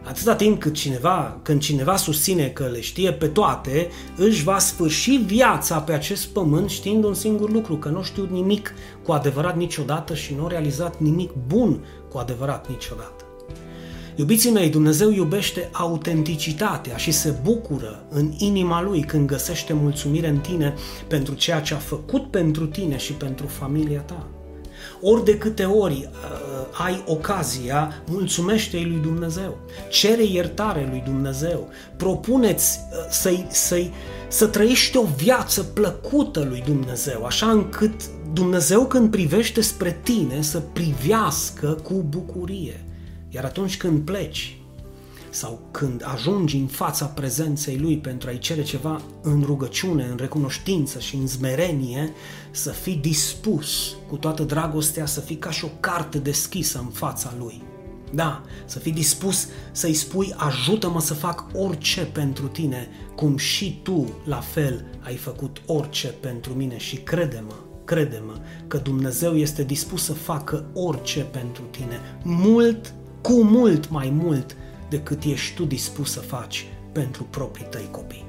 Atâta 0.07 0.35
timp 0.35 0.59
cât 0.59 0.73
cineva, 0.73 1.39
când 1.41 1.61
cineva 1.61 1.95
susține 1.95 2.47
că 2.47 2.63
le 2.63 2.81
știe 2.81 3.13
pe 3.13 3.27
toate, 3.27 3.87
își 4.15 4.43
va 4.43 4.57
sfârși 4.57 5.11
viața 5.11 5.79
pe 5.79 5.93
acest 5.93 6.27
pământ 6.27 6.69
știind 6.69 7.03
un 7.03 7.13
singur 7.13 7.51
lucru, 7.51 7.77
că 7.77 7.89
nu 7.89 8.03
știu 8.03 8.27
nimic 8.31 8.73
cu 9.03 9.11
adevărat 9.11 9.57
niciodată 9.57 10.13
și 10.13 10.33
nu 10.33 10.41
au 10.41 10.47
realizat 10.47 10.99
nimic 10.99 11.31
bun 11.47 11.85
cu 12.11 12.17
adevărat 12.17 12.69
niciodată. 12.69 13.25
Iubiții 14.15 14.51
mei, 14.51 14.69
Dumnezeu 14.69 15.11
iubește 15.11 15.69
autenticitatea 15.71 16.97
și 16.97 17.11
se 17.11 17.35
bucură 17.43 18.05
în 18.09 18.31
inima 18.37 18.81
Lui 18.81 19.01
când 19.01 19.27
găsește 19.27 19.73
mulțumire 19.73 20.27
în 20.27 20.37
tine 20.37 20.73
pentru 21.07 21.33
ceea 21.33 21.61
ce 21.61 21.73
a 21.73 21.77
făcut 21.77 22.31
pentru 22.31 22.65
tine 22.65 22.97
și 22.97 23.13
pentru 23.13 23.47
familia 23.47 23.99
ta. 23.99 24.27
Ori 25.01 25.23
de 25.23 25.37
câte 25.37 25.63
ori 25.63 26.09
uh, 26.11 26.83
ai 26.85 27.03
ocazia, 27.05 28.03
mulțumește-i 28.09 28.85
lui 28.85 28.99
Dumnezeu. 29.01 29.57
Cere 29.89 30.23
iertare 30.23 30.87
lui 30.89 31.01
Dumnezeu. 31.05 31.69
Propuneți 31.97 32.79
uh, 32.91 32.97
să-i, 33.09 33.45
să-i, 33.49 33.91
să 34.27 34.47
trăiești 34.47 34.97
o 34.97 35.03
viață 35.15 35.63
plăcută 35.63 36.45
lui 36.49 36.63
Dumnezeu, 36.65 37.25
așa 37.25 37.49
încât 37.51 38.01
Dumnezeu 38.33 38.85
când 38.85 39.11
privește 39.11 39.61
spre 39.61 39.99
tine 40.03 40.41
să 40.41 40.59
privească 40.59 41.77
cu 41.83 41.93
bucurie. 42.09 42.85
Iar 43.29 43.43
atunci 43.43 43.77
când 43.77 44.01
pleci, 44.01 44.57
sau 45.35 45.59
când 45.71 46.03
ajungi 46.13 46.57
în 46.57 46.67
fața 46.67 47.05
prezenței 47.05 47.77
Lui 47.77 47.97
pentru 47.97 48.29
a-i 48.29 48.39
cere 48.39 48.63
ceva 48.63 49.01
în 49.21 49.41
rugăciune, 49.41 50.03
în 50.03 50.17
recunoștință 50.17 50.99
și 50.99 51.15
în 51.15 51.27
zmerenie, 51.27 52.13
să 52.51 52.71
fii 52.71 52.95
dispus 52.95 53.95
cu 54.07 54.15
toată 54.15 54.43
dragostea 54.43 55.05
să 55.05 55.19
fii 55.19 55.35
ca 55.35 55.51
și 55.51 55.65
o 55.65 55.69
carte 55.79 56.17
deschisă 56.17 56.79
în 56.79 56.89
fața 56.89 57.33
Lui. 57.37 57.63
Da, 58.13 58.43
să 58.65 58.79
fii 58.79 58.91
dispus 58.91 59.47
să-i 59.71 59.93
spui 59.93 60.33
ajută-mă 60.37 61.01
să 61.01 61.13
fac 61.13 61.45
orice 61.53 62.01
pentru 62.01 62.47
tine, 62.47 62.87
cum 63.15 63.37
și 63.37 63.79
tu 63.83 64.13
la 64.25 64.39
fel 64.39 64.85
ai 64.99 65.15
făcut 65.15 65.61
orice 65.65 66.07
pentru 66.07 66.53
mine 66.53 66.77
și 66.77 66.95
crede-mă, 66.95 67.55
crede-mă 67.85 68.39
că 68.67 68.77
Dumnezeu 68.77 69.35
este 69.35 69.63
dispus 69.63 70.03
să 70.03 70.13
facă 70.13 70.65
orice 70.73 71.19
pentru 71.19 71.63
tine, 71.71 71.99
mult, 72.23 72.93
cu 73.21 73.43
mult 73.43 73.89
mai 73.89 74.09
mult 74.09 74.55
decât 74.89 75.23
ești 75.23 75.55
tu 75.55 75.63
dispus 75.63 76.11
să 76.11 76.19
faci 76.19 76.65
pentru 76.91 77.23
proprii 77.23 77.67
tăi 77.69 77.87
copii. 77.91 78.25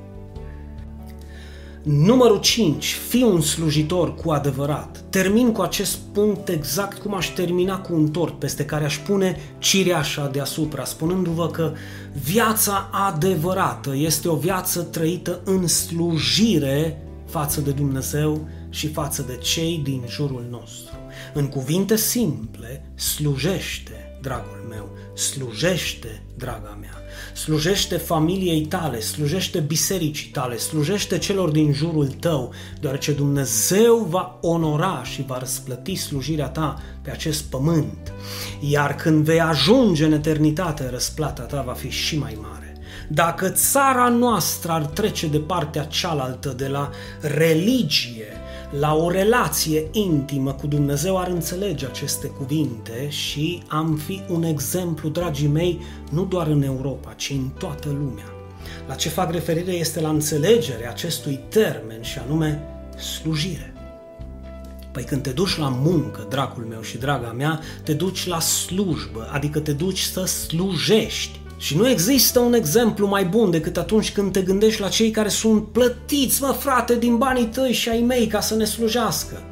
Numărul 1.89 2.41
5. 2.41 2.97
Fii 3.09 3.23
un 3.23 3.41
slujitor 3.41 4.15
cu 4.15 4.31
adevărat. 4.31 5.05
Termin 5.11 5.53
cu 5.53 5.61
acest 5.61 5.99
punct 6.13 6.49
exact 6.49 6.99
cum 6.99 7.15
aș 7.15 7.27
termina 7.27 7.79
cu 7.79 7.95
un 7.95 8.11
tort 8.11 8.39
peste 8.39 8.65
care 8.65 8.85
aș 8.85 8.99
pune 8.99 9.37
cireașa 9.59 10.29
deasupra, 10.29 10.85
spunându-vă 10.85 11.49
că 11.49 11.73
viața 12.25 12.91
adevărată 12.93 13.97
este 13.97 14.29
o 14.29 14.37
viață 14.37 14.83
trăită 14.83 15.41
în 15.45 15.67
slujire 15.67 17.03
față 17.27 17.61
de 17.61 17.71
Dumnezeu 17.71 18.49
și 18.71 18.89
față 18.89 19.25
de 19.27 19.37
cei 19.37 19.81
din 19.85 20.03
jurul 20.09 20.47
nostru. 20.51 20.95
În 21.35 21.47
cuvinte 21.47 21.97
simple, 21.97 22.91
slujește, 22.95 24.06
dragul 24.27 24.67
meu, 24.69 24.89
slujește, 25.15 26.23
draga 26.37 26.77
mea, 26.81 26.95
slujește 27.35 27.97
familiei 27.97 28.67
tale, 28.67 29.01
slujește 29.01 29.61
bisericii 29.61 30.31
tale, 30.31 30.57
slujește 30.57 31.19
celor 31.19 31.51
din 31.51 31.73
jurul 31.73 32.07
tău, 32.07 32.53
deoarece 32.81 33.13
Dumnezeu 33.13 34.07
va 34.09 34.39
onora 34.41 35.03
și 35.05 35.25
va 35.27 35.39
răsplăti 35.39 35.95
slujirea 35.95 36.49
ta 36.49 36.83
pe 37.03 37.11
acest 37.11 37.45
pământ. 37.45 38.13
Iar 38.61 38.95
când 38.95 39.25
vei 39.25 39.41
ajunge 39.41 40.05
în 40.05 40.13
eternitate, 40.13 40.91
răsplata 40.91 41.43
ta 41.43 41.63
va 41.63 41.73
fi 41.73 41.89
și 41.89 42.19
mai 42.19 42.39
mare. 42.41 42.77
Dacă 43.09 43.49
țara 43.49 44.09
noastră 44.09 44.73
ar 44.73 44.85
trece 44.85 45.27
de 45.27 45.39
partea 45.39 45.85
cealaltă 45.85 46.49
de 46.49 46.69
la 46.69 46.91
religie 47.21 48.41
la 48.71 48.95
o 48.95 49.11
relație 49.11 49.89
intimă 49.93 50.53
cu 50.53 50.67
Dumnezeu 50.67 51.19
ar 51.19 51.29
înțelege 51.29 51.87
aceste 51.87 52.27
cuvinte 52.27 53.09
și 53.09 53.63
am 53.69 53.97
fi 53.97 54.21
un 54.29 54.43
exemplu, 54.43 55.09
dragii 55.09 55.49
mei, 55.49 55.81
nu 56.11 56.25
doar 56.25 56.47
în 56.47 56.63
Europa, 56.63 57.13
ci 57.13 57.31
în 57.31 57.49
toată 57.59 57.89
lumea. 57.89 58.25
La 58.89 58.95
ce 58.95 59.09
fac 59.09 59.33
referire 59.33 59.73
este 59.73 60.01
la 60.01 60.09
înțelegerea 60.09 60.91
acestui 60.91 61.41
termen 61.49 62.03
și 62.03 62.19
anume 62.19 62.63
slujire. 62.99 63.73
Păi 64.93 65.05
când 65.05 65.23
te 65.23 65.31
duci 65.31 65.57
la 65.57 65.69
muncă, 65.69 66.27
dragul 66.29 66.65
meu 66.65 66.81
și 66.81 66.99
draga 66.99 67.33
mea, 67.33 67.61
te 67.83 67.93
duci 67.93 68.27
la 68.27 68.41
slujbă, 68.41 69.29
adică 69.33 69.61
te 69.61 69.73
duci 69.73 70.01
să 70.01 70.25
slujești. 70.25 71.41
Și 71.57 71.77
nu 71.77 71.89
există 71.89 72.39
un 72.39 72.55
exemplu 72.55 73.07
mai 73.07 73.25
bun 73.25 73.51
decât 73.51 73.77
atunci 73.77 74.13
când 74.13 74.33
te 74.33 74.43
gândești 74.43 74.81
la 74.81 74.89
cei 74.89 75.11
care 75.11 75.29
sunt 75.29 75.67
plătiți, 75.67 76.43
mă 76.43 76.57
frate, 76.59 76.95
din 76.95 77.17
banii 77.17 77.47
tăi 77.47 77.73
și 77.73 77.89
ai 77.89 78.01
mei 78.01 78.27
ca 78.27 78.41
să 78.41 78.55
ne 78.55 78.65
slujească. 78.65 79.43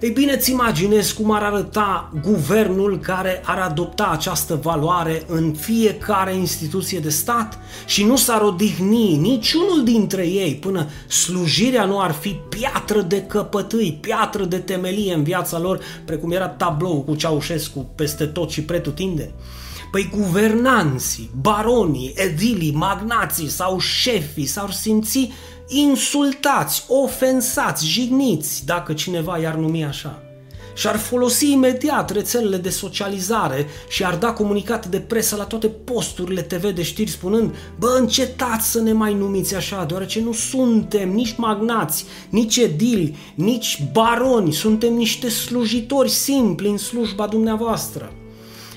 Ei 0.00 0.10
bine, 0.10 0.32
îți 0.32 0.50
imaginezi 0.50 1.14
cum 1.14 1.30
ar 1.30 1.42
arăta 1.42 2.12
guvernul 2.22 2.98
care 2.98 3.42
ar 3.44 3.58
adopta 3.58 4.08
această 4.12 4.54
valoare 4.62 5.22
în 5.26 5.52
fiecare 5.52 6.34
instituție 6.34 6.98
de 6.98 7.08
stat 7.08 7.58
și 7.86 8.04
nu 8.04 8.16
s-ar 8.16 8.42
odihni 8.42 9.16
niciunul 9.16 9.84
dintre 9.84 10.26
ei 10.26 10.54
până 10.54 10.86
slujirea 11.08 11.84
nu 11.84 12.00
ar 12.00 12.12
fi 12.12 12.28
piatră 12.28 13.00
de 13.00 13.22
căpătâi, 13.22 13.98
piatră 14.00 14.44
de 14.44 14.58
temelie 14.58 15.14
în 15.14 15.22
viața 15.22 15.58
lor, 15.58 15.80
precum 16.04 16.30
era 16.30 16.48
tablou 16.48 17.02
cu 17.02 17.14
Ceaușescu 17.14 17.90
peste 17.94 18.24
tot 18.24 18.50
și 18.50 18.62
pretutindeni. 18.62 19.32
Păi 19.90 20.10
guvernanții, 20.16 21.30
baronii, 21.40 22.12
edilii, 22.16 22.72
magnații 22.72 23.48
sau 23.48 23.78
șefii 23.78 24.46
s-ar 24.46 24.70
simți 24.70 25.30
insultați, 25.68 26.84
ofensați, 26.88 27.86
jigniți, 27.86 28.66
dacă 28.66 28.92
cineva 28.92 29.38
i-ar 29.38 29.54
numi 29.54 29.84
așa. 29.84 30.22
Și 30.74 30.86
ar 30.86 30.96
folosi 30.96 31.52
imediat 31.52 32.10
rețelele 32.10 32.56
de 32.56 32.70
socializare 32.70 33.66
și 33.88 34.04
ar 34.04 34.16
da 34.16 34.32
comunicate 34.32 34.88
de 34.88 35.00
presă 35.00 35.36
la 35.36 35.44
toate 35.44 35.66
posturile 35.66 36.42
TV 36.42 36.70
de 36.74 36.82
știri 36.82 37.10
spunând 37.10 37.54
Bă, 37.78 37.96
încetați 37.98 38.70
să 38.70 38.80
ne 38.80 38.92
mai 38.92 39.14
numiți 39.14 39.54
așa, 39.54 39.84
deoarece 39.84 40.20
nu 40.20 40.32
suntem 40.32 41.08
nici 41.08 41.36
magnați, 41.36 42.04
nici 42.28 42.56
edili, 42.56 43.16
nici 43.34 43.82
baroni, 43.92 44.52
suntem 44.52 44.92
niște 44.94 45.28
slujitori 45.28 46.10
simpli 46.10 46.68
în 46.68 46.78
slujba 46.78 47.26
dumneavoastră. 47.26 48.12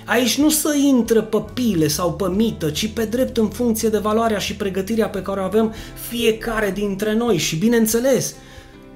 Aici 0.05 0.38
nu 0.38 0.50
să 0.50 0.75
intră 0.75 1.22
pe 1.22 1.43
pile 1.53 1.88
sau 1.88 2.13
pe 2.13 2.27
mită, 2.27 2.69
ci 2.69 2.88
pe 2.88 3.05
drept 3.05 3.38
în 3.38 3.48
funcție 3.50 3.89
de 3.89 3.98
valoarea 3.98 4.38
și 4.38 4.55
pregătirea 4.55 5.10
pe 5.10 5.22
care 5.22 5.39
o 5.39 5.43
avem 5.43 5.74
fiecare 6.10 6.72
dintre 6.72 7.13
noi 7.13 7.38
și 7.38 7.55
bineînțeles, 7.55 8.36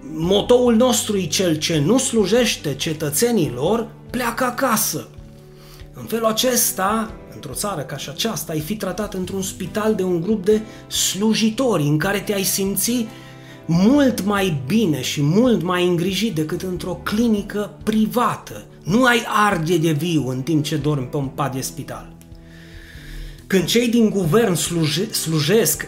motoul 0.01 0.75
nostru 0.75 1.17
e 1.17 1.25
cel 1.25 1.55
ce 1.55 1.79
nu 1.79 1.97
slujește 1.97 2.75
cetățenilor, 2.75 3.87
pleacă 4.09 4.43
acasă. 4.43 5.07
În 5.93 6.05
felul 6.05 6.25
acesta, 6.25 7.11
într-o 7.33 7.53
țară 7.53 7.81
ca 7.81 7.97
și 7.97 8.09
aceasta, 8.09 8.51
ai 8.51 8.59
fi 8.59 8.75
tratat 8.75 9.13
într-un 9.13 9.41
spital 9.41 9.95
de 9.95 10.03
un 10.03 10.21
grup 10.21 10.45
de 10.45 10.61
slujitori 10.87 11.83
în 11.83 11.97
care 11.97 12.19
te-ai 12.19 12.43
simți 12.43 13.07
mult 13.67 14.25
mai 14.25 14.61
bine 14.67 15.01
și 15.01 15.21
mult 15.21 15.61
mai 15.61 15.87
îngrijit 15.87 16.35
decât 16.35 16.61
într-o 16.61 16.99
clinică 17.03 17.77
privată, 17.83 18.65
nu 18.83 19.03
ai 19.03 19.23
arde 19.27 19.77
de 19.77 19.91
viu 19.91 20.27
în 20.27 20.41
timp 20.41 20.63
ce 20.63 20.75
dormi 20.75 21.05
pe 21.05 21.17
un 21.17 21.25
pat 21.25 21.53
de 21.53 21.61
spital. 21.61 22.15
Când 23.47 23.63
cei 23.63 23.87
din 23.87 24.09
guvern 24.09 24.53
sluje, 24.53 25.13
slujesc, 25.13 25.87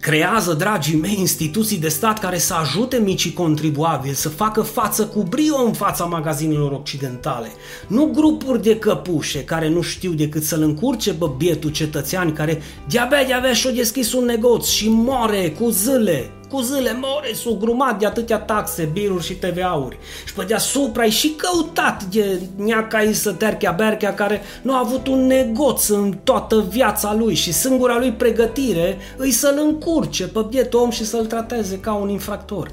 creează, 0.00 0.52
dragii 0.52 0.96
mei, 0.98 1.16
instituții 1.18 1.78
de 1.78 1.88
stat 1.88 2.18
care 2.18 2.38
să 2.38 2.54
ajute 2.54 2.96
micii 2.96 3.32
contribuabili 3.32 4.14
să 4.14 4.28
facă 4.28 4.62
față 4.62 5.06
cu 5.06 5.22
brio 5.22 5.62
în 5.66 5.72
fața 5.72 6.04
magazinelor 6.04 6.72
occidentale. 6.72 7.48
Nu 7.86 8.10
grupuri 8.14 8.62
de 8.62 8.78
căpușe 8.78 9.44
care 9.44 9.68
nu 9.68 9.80
știu 9.80 10.12
decât 10.12 10.42
să-l 10.42 10.62
încurce 10.62 11.12
bă 11.12 11.34
bietul 11.36 11.70
cetățean 11.70 12.32
care 12.32 12.62
de-abia 12.88 13.24
de-abia 13.26 13.52
și-o 13.52 13.70
deschis 13.70 14.12
un 14.12 14.24
negoț 14.24 14.66
și 14.66 14.88
moare 14.88 15.50
cu 15.50 15.68
zâle 15.68 16.30
cu 16.50 16.60
zile 16.60 16.98
more 17.00 17.34
sugrumat 17.34 17.98
de 17.98 18.06
atâtea 18.06 18.38
taxe, 18.38 18.88
biruri 18.92 19.24
și 19.24 19.34
TVA-uri. 19.34 19.98
Și 20.26 20.34
pe 20.34 20.44
deasupra 20.44 21.02
ai 21.02 21.10
și 21.10 21.28
căutat 21.36 22.04
de 22.04 22.40
neaca 22.56 23.00
Isă 23.00 23.32
Terchea 23.32 23.72
Berchea 23.72 24.14
care 24.14 24.42
nu 24.62 24.74
a 24.74 24.78
avut 24.78 25.06
un 25.06 25.26
negoț 25.26 25.88
în 25.88 26.18
toată 26.24 26.64
viața 26.68 27.14
lui 27.14 27.34
și 27.34 27.52
singura 27.52 27.98
lui 27.98 28.12
pregătire 28.12 28.98
îi 29.16 29.30
să-l 29.30 29.58
încurce 29.62 30.26
pe 30.26 30.40
bietul 30.48 30.80
om 30.80 30.90
și 30.90 31.04
să-l 31.04 31.26
trateze 31.26 31.80
ca 31.80 31.92
un 31.92 32.08
infractor. 32.08 32.70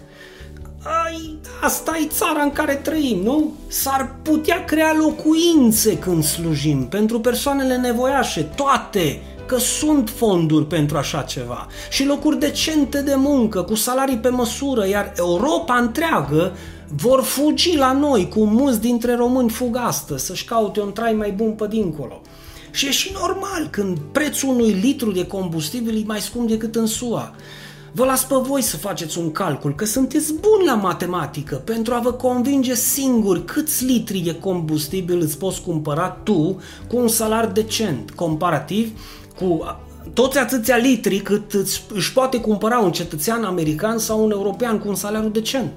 Ai, 1.06 1.40
asta 1.62 1.98
e 2.04 2.08
țara 2.08 2.42
în 2.42 2.52
care 2.52 2.76
trăim, 2.76 3.22
nu? 3.24 3.54
S-ar 3.68 4.16
putea 4.22 4.64
crea 4.64 4.94
locuințe 4.94 5.98
când 5.98 6.24
slujim 6.24 6.88
pentru 6.88 7.20
persoanele 7.20 7.76
nevoiașe, 7.76 8.42
toate, 8.42 9.22
că 9.46 9.58
sunt 9.58 10.10
fonduri 10.10 10.66
pentru 10.66 10.98
așa 10.98 11.22
ceva 11.22 11.68
și 11.90 12.06
locuri 12.06 12.40
decente 12.40 13.02
de 13.02 13.16
muncă, 13.16 13.62
cu 13.62 13.76
salarii 13.76 14.18
pe 14.18 14.30
măsură, 14.30 14.88
iar 14.88 15.14
Europa 15.18 15.76
întreagă 15.76 16.56
vor 16.96 17.24
fugi 17.24 17.78
la 17.78 17.92
noi, 17.92 18.30
cu 18.30 18.46
mulți 18.46 18.82
dintre 18.82 19.16
români 19.16 19.50
fug 19.50 19.78
astăzi, 19.80 20.26
să-și 20.26 20.46
caute 20.46 20.82
un 20.82 20.92
trai 20.92 21.14
mai 21.14 21.32
bun 21.32 21.52
pe 21.52 21.68
dincolo. 21.68 22.22
Și 22.72 22.88
e 22.88 22.92
și 22.92 23.12
normal 23.14 23.68
când 23.72 23.98
prețul 24.12 24.50
unui 24.50 24.72
litru 24.72 25.12
de 25.12 25.28
combustibil 25.28 25.98
e 25.98 26.04
mai 26.06 26.20
scump 26.20 26.50
decât 26.50 26.76
în 26.76 26.86
SUA. 26.86 27.36
Vă 27.92 28.06
las 28.06 28.26
pe 28.26 28.36
voi 28.36 28.62
să 28.62 28.78
faceți 28.78 29.18
un 29.18 29.32
calcul, 29.32 29.76
că 29.76 29.86
sunteți 29.86 30.34
buni 30.34 30.66
la 30.66 30.76
matematică 30.76 31.56
pentru 31.56 31.94
a 31.94 32.00
vă 32.00 32.12
convinge 32.12 32.74
singur 32.74 33.46
câți 33.46 33.86
litri 33.86 34.20
de 34.20 34.36
combustibil 34.36 35.20
îți 35.20 35.38
poți 35.38 35.62
cumpăra 35.62 36.08
tu 36.08 36.62
cu 36.88 36.98
un 36.98 37.08
salar 37.08 37.48
decent, 37.48 38.12
comparativ 38.12 39.00
cu 39.40 39.64
toți 40.14 40.38
atâția 40.38 40.76
litri 40.76 41.20
cât 41.20 41.52
își 41.94 42.14
poate 42.14 42.40
cumpăra 42.40 42.80
un 42.80 42.92
cetățean 42.92 43.44
american 43.44 43.98
sau 43.98 44.24
un 44.24 44.32
european 44.32 44.80
cu 44.80 44.88
un 44.88 44.96
salariu 44.96 45.30
decent. 45.30 45.72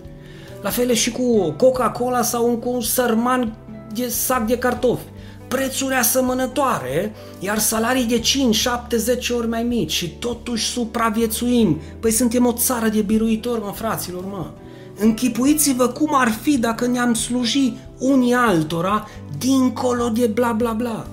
La 0.62 0.70
fel 0.70 0.92
și 0.92 1.10
cu 1.10 1.50
Coca-Cola 1.50 2.22
sau 2.22 2.44
cu 2.44 2.70
un 2.70 2.80
sărman 2.80 3.56
de 3.94 4.08
sac 4.08 4.46
de 4.46 4.58
cartofi. 4.58 5.02
prețuri 5.48 5.94
asemănătoare, 5.94 7.12
iar 7.38 7.58
salarii 7.58 8.04
de 8.04 8.18
5, 8.18 8.54
7, 8.54 8.96
10 8.96 9.32
ori 9.32 9.48
mai 9.48 9.62
mici 9.62 9.90
și 9.90 10.08
totuși 10.08 10.64
supraviețuim. 10.64 11.80
Păi 12.00 12.10
suntem 12.10 12.46
o 12.46 12.52
țară 12.52 12.88
de 12.88 13.00
biruitori, 13.00 13.60
mă, 13.60 13.72
fraților, 13.74 14.24
mă. 14.24 14.50
Închipuiți-vă 14.98 15.88
cum 15.88 16.10
ar 16.12 16.28
fi 16.42 16.58
dacă 16.58 16.86
ne-am 16.86 17.14
sluji 17.14 17.72
unii 17.98 18.34
altora 18.34 19.08
dincolo 19.38 20.08
de 20.08 20.26
bla 20.26 20.52
bla 20.52 20.72
bla. 20.72 21.06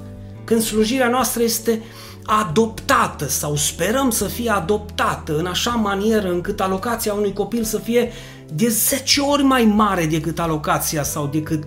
Când 0.43 0.61
slujirea 0.61 1.09
noastră 1.09 1.43
este 1.43 1.81
adoptată 2.25 3.27
sau 3.27 3.55
sperăm 3.55 4.09
să 4.09 4.25
fie 4.25 4.49
adoptată 4.49 5.37
în 5.37 5.45
așa 5.45 5.71
manieră 5.71 6.31
încât 6.31 6.61
alocația 6.61 7.13
unui 7.13 7.33
copil 7.33 7.63
să 7.63 7.77
fie 7.77 8.11
de 8.53 8.67
10 8.67 9.21
ori 9.21 9.43
mai 9.43 9.63
mare 9.63 10.05
decât 10.05 10.39
alocația 10.39 11.03
sau 11.03 11.27
decât 11.27 11.63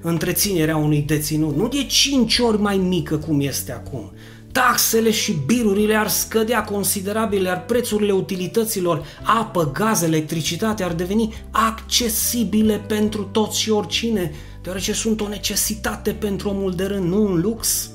întreținerea 0.00 0.76
unui 0.76 1.02
deținut, 1.02 1.56
nu 1.56 1.68
de 1.68 1.84
5 1.84 2.38
ori 2.38 2.60
mai 2.60 2.76
mică 2.76 3.16
cum 3.16 3.40
este 3.40 3.72
acum. 3.72 4.12
Taxele 4.52 5.10
și 5.10 5.36
birurile 5.46 5.94
ar 5.94 6.08
scădea 6.08 6.64
considerabil, 6.64 7.44
iar 7.44 7.64
prețurile 7.64 8.12
utilităților, 8.12 9.06
apă, 9.22 9.70
gaz, 9.74 10.02
electricitate 10.02 10.82
ar 10.82 10.92
deveni 10.92 11.34
accesibile 11.50 12.84
pentru 12.86 13.22
toți 13.22 13.60
și 13.60 13.70
oricine, 13.70 14.34
deoarece 14.62 14.92
sunt 14.92 15.20
o 15.20 15.28
necesitate 15.28 16.10
pentru 16.10 16.48
omul 16.48 16.72
de 16.72 16.84
rând, 16.84 17.08
nu 17.08 17.22
un 17.22 17.40
lux. 17.40 17.90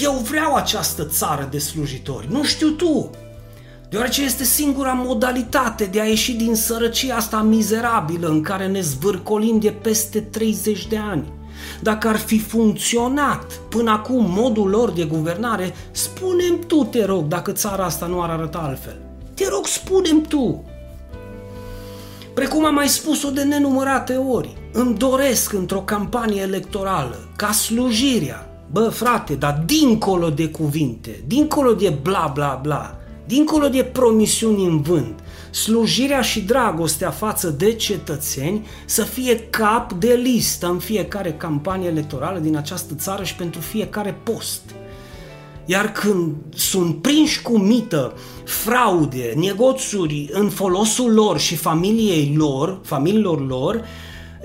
Eu 0.00 0.12
vreau 0.12 0.54
această 0.54 1.04
țară 1.04 1.48
de 1.50 1.58
slujitori, 1.58 2.26
nu 2.30 2.44
știu 2.44 2.68
tu, 2.68 3.10
deoarece 3.88 4.22
este 4.22 4.44
singura 4.44 4.92
modalitate 4.92 5.84
de 5.84 6.00
a 6.00 6.04
ieși 6.04 6.32
din 6.32 6.54
sărăcia 6.54 7.16
asta 7.16 7.42
mizerabilă 7.42 8.28
în 8.28 8.42
care 8.42 8.66
ne 8.66 8.80
zvârcolim 8.80 9.58
de 9.58 9.70
peste 9.70 10.20
30 10.20 10.86
de 10.86 10.96
ani. 10.96 11.32
Dacă 11.82 12.08
ar 12.08 12.16
fi 12.16 12.38
funcționat 12.38 13.52
până 13.68 13.90
acum 13.90 14.24
modul 14.28 14.68
lor 14.68 14.90
de 14.90 15.04
guvernare, 15.04 15.74
spunem 15.90 16.58
tu, 16.66 16.84
te 16.84 17.04
rog, 17.04 17.24
dacă 17.24 17.52
țara 17.52 17.84
asta 17.84 18.06
nu 18.06 18.22
ar 18.22 18.30
arăta 18.30 18.58
altfel. 18.58 19.00
Te 19.34 19.48
rog, 19.48 19.66
spunem 19.66 20.20
tu. 20.20 20.64
Precum 22.34 22.64
am 22.64 22.74
mai 22.74 22.88
spus-o 22.88 23.30
de 23.30 23.42
nenumărate 23.42 24.14
ori, 24.14 24.56
îmi 24.72 24.94
doresc 24.94 25.52
într-o 25.52 25.80
campanie 25.80 26.40
electorală 26.40 27.28
ca 27.36 27.52
slujirea, 27.52 28.47
bă 28.72 28.88
frate, 28.88 29.34
dar 29.34 29.62
dincolo 29.66 30.30
de 30.30 30.48
cuvinte, 30.48 31.22
dincolo 31.26 31.72
de 31.72 31.98
bla 32.02 32.30
bla 32.34 32.60
bla, 32.62 32.98
dincolo 33.26 33.68
de 33.68 33.82
promisiuni 33.82 34.64
în 34.64 34.80
vânt, 34.80 35.20
slujirea 35.50 36.20
și 36.20 36.40
dragostea 36.40 37.10
față 37.10 37.48
de 37.48 37.72
cetățeni 37.72 38.66
să 38.84 39.02
fie 39.02 39.38
cap 39.38 39.92
de 39.92 40.18
listă 40.22 40.66
în 40.66 40.78
fiecare 40.78 41.32
campanie 41.32 41.88
electorală 41.88 42.38
din 42.38 42.56
această 42.56 42.94
țară 42.94 43.22
și 43.24 43.34
pentru 43.34 43.60
fiecare 43.60 44.20
post. 44.22 44.62
Iar 45.64 45.92
când 45.92 46.34
sunt 46.54 47.02
prinși 47.02 47.42
cu 47.42 47.58
mită, 47.58 48.12
fraude, 48.44 49.32
negoțuri 49.36 50.28
în 50.32 50.48
folosul 50.48 51.12
lor 51.12 51.38
și 51.38 51.56
familiei 51.56 52.34
lor, 52.36 52.80
familiilor 52.82 53.46
lor, 53.46 53.84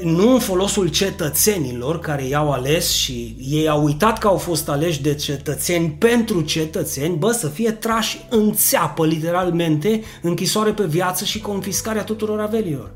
nu 0.02 0.34
în 0.34 0.40
folosul 0.40 0.88
cetățenilor 0.88 2.00
care 2.00 2.26
i-au 2.28 2.52
ales 2.52 2.92
și 2.92 3.36
ei 3.40 3.70
au 3.70 3.84
uitat 3.84 4.18
că 4.18 4.28
au 4.28 4.38
fost 4.38 4.70
aleși 4.70 5.02
de 5.02 5.16
cetățeni 5.16 5.90
pentru 5.90 6.42
cetățeni, 6.42 7.16
bă, 7.16 7.32
să 7.32 7.48
fie 7.48 7.72
trași 7.72 8.26
în 8.30 8.54
țeapă, 8.54 9.06
literalmente, 9.06 10.02
închisoare 10.22 10.72
pe 10.72 10.86
viață 10.86 11.26
și 11.26 11.40
confiscarea 11.40 12.04
tuturor 12.04 12.40
averilor. 12.40 12.92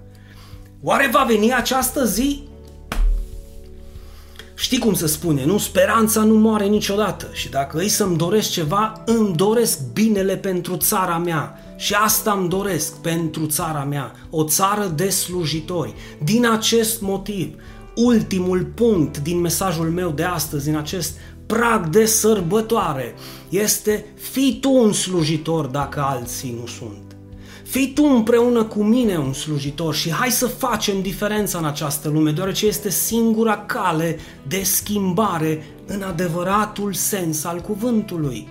Oare 0.81 1.09
va 1.11 1.25
veni 1.27 1.53
această 1.53 2.05
zi? 2.05 2.43
Știi 4.59 4.77
cum 4.77 4.93
se 4.93 5.07
spune, 5.07 5.45
nu? 5.45 5.57
Speranța 5.57 6.23
nu 6.23 6.33
moare 6.33 6.65
niciodată 6.65 7.29
și 7.31 7.49
dacă 7.49 7.77
îi 7.77 7.87
să-mi 7.89 8.17
doresc 8.17 8.49
ceva, 8.49 9.03
îmi 9.05 9.35
doresc 9.35 9.79
binele 9.93 10.37
pentru 10.37 10.75
țara 10.77 11.17
mea 11.17 11.59
și 11.75 11.93
asta 11.93 12.31
îmi 12.31 12.49
doresc 12.49 12.95
pentru 12.95 13.45
țara 13.45 13.83
mea, 13.83 14.11
o 14.29 14.43
țară 14.43 14.91
de 14.95 15.09
slujitori. 15.09 15.93
Din 16.23 16.47
acest 16.47 17.01
motiv, 17.01 17.55
ultimul 17.95 18.65
punct 18.75 19.17
din 19.17 19.39
mesajul 19.39 19.89
meu 19.89 20.09
de 20.09 20.23
astăzi, 20.23 20.65
din 20.65 20.77
acest 20.77 21.17
prag 21.45 21.87
de 21.87 22.05
sărbătoare, 22.05 23.15
este 23.49 24.05
fii 24.15 24.57
tu 24.61 24.71
un 24.71 24.93
slujitor 24.93 25.65
dacă 25.65 26.01
alții 26.01 26.57
nu 26.59 26.67
sunt. 26.67 27.06
Fii 27.69 27.93
tu 27.93 28.03
împreună 28.03 28.63
cu 28.63 28.83
mine 28.83 29.17
un 29.17 29.33
slujitor 29.33 29.95
și 29.95 30.11
hai 30.11 30.29
să 30.29 30.47
facem 30.47 31.01
diferența 31.01 31.57
în 31.57 31.65
această 31.65 32.09
lume, 32.09 32.31
deoarece 32.31 32.65
este 32.65 32.89
singura 32.89 33.57
cale 33.57 34.19
de 34.47 34.61
schimbare 34.63 35.65
în 35.85 36.01
adevăratul 36.01 36.93
sens 36.93 37.43
al 37.43 37.61
cuvântului 37.61 38.47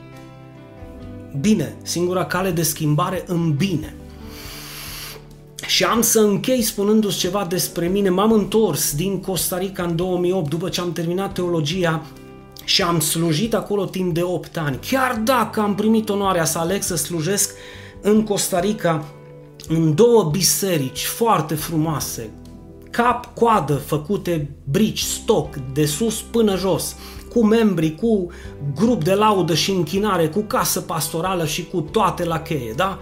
bine, 1.41 1.77
singura 1.83 2.25
cale 2.25 2.51
de 2.51 2.63
schimbare 2.63 3.25
în 3.27 3.53
bine. 3.53 3.95
Și 5.67 5.85
am 5.85 6.01
să 6.03 6.21
închei 6.21 6.63
spunându-ți 6.63 7.19
ceva 7.19 7.47
despre 7.49 7.87
mine. 7.87 8.09
M-am 8.09 8.33
întors 8.33 8.95
din 8.95 9.21
Costa 9.21 9.59
Rica 9.59 9.83
în 9.83 9.97
2008 9.97 10.51
după 10.51 10.69
ce 10.69 10.81
am 10.81 10.93
terminat 10.93 11.33
teologia 11.33 12.03
și 12.65 12.83
am 12.83 13.01
slujit 13.01 13.55
acolo 13.55 13.85
timp 13.85 14.15
de 14.15 14.23
8 14.23 14.57
ani. 14.57 14.79
Chiar 14.91 15.21
dacă 15.25 15.61
am 15.61 15.75
primit 15.75 16.09
onoarea 16.09 16.45
să 16.45 16.59
aleg 16.59 16.83
să 16.83 16.97
slujesc 16.97 17.51
în 18.07 18.23
Costa 18.25 18.61
Rica 18.61 19.05
în 19.69 19.95
două 19.95 20.25
biserici 20.25 21.05
foarte 21.05 21.55
frumoase, 21.55 22.31
cap-coadă 22.91 23.75
făcute 23.75 24.57
brici, 24.65 25.01
stoc, 25.01 25.57
de 25.73 25.87
sus 25.87 26.21
până 26.21 26.57
jos, 26.57 26.97
cu 27.31 27.45
membri, 27.45 27.95
cu 27.95 28.31
grup 28.75 29.05
de 29.05 29.15
laudă 29.15 29.55
și 29.55 29.71
închinare, 29.71 30.29
cu 30.29 30.41
casă 30.41 30.81
pastorală 30.81 31.47
și 31.47 31.67
cu 31.67 31.81
toate 31.81 32.25
la 32.25 32.39
cheie, 32.39 32.73
da? 32.77 32.99